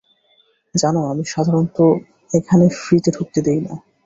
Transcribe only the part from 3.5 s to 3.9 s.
না।